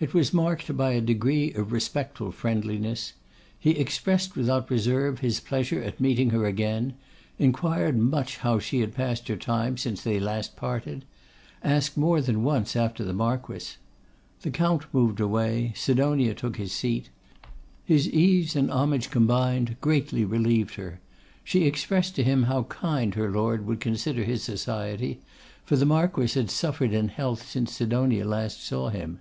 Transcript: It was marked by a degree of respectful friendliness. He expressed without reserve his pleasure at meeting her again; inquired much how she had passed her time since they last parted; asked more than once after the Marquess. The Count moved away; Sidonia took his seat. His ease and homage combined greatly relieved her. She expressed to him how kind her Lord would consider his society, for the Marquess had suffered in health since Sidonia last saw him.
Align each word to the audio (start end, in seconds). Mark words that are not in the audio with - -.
It 0.00 0.14
was 0.14 0.32
marked 0.32 0.74
by 0.74 0.92
a 0.92 1.02
degree 1.02 1.52
of 1.52 1.70
respectful 1.70 2.32
friendliness. 2.32 3.12
He 3.58 3.72
expressed 3.72 4.34
without 4.34 4.70
reserve 4.70 5.18
his 5.18 5.38
pleasure 5.38 5.82
at 5.82 6.00
meeting 6.00 6.30
her 6.30 6.46
again; 6.46 6.94
inquired 7.38 7.98
much 7.98 8.38
how 8.38 8.58
she 8.58 8.80
had 8.80 8.94
passed 8.94 9.28
her 9.28 9.36
time 9.36 9.76
since 9.76 10.02
they 10.02 10.18
last 10.18 10.56
parted; 10.56 11.04
asked 11.62 11.94
more 11.94 12.22
than 12.22 12.42
once 12.42 12.74
after 12.74 13.04
the 13.04 13.12
Marquess. 13.12 13.76
The 14.40 14.50
Count 14.50 14.84
moved 14.94 15.20
away; 15.20 15.74
Sidonia 15.76 16.32
took 16.32 16.56
his 16.56 16.72
seat. 16.72 17.10
His 17.84 18.08
ease 18.08 18.56
and 18.56 18.70
homage 18.72 19.10
combined 19.10 19.76
greatly 19.82 20.24
relieved 20.24 20.76
her. 20.76 21.00
She 21.44 21.64
expressed 21.66 22.14
to 22.16 22.24
him 22.24 22.44
how 22.44 22.62
kind 22.62 23.14
her 23.14 23.30
Lord 23.30 23.66
would 23.66 23.80
consider 23.80 24.24
his 24.24 24.42
society, 24.42 25.20
for 25.66 25.76
the 25.76 25.84
Marquess 25.84 26.32
had 26.32 26.50
suffered 26.50 26.94
in 26.94 27.08
health 27.08 27.46
since 27.46 27.72
Sidonia 27.74 28.24
last 28.24 28.64
saw 28.64 28.88
him. 28.88 29.20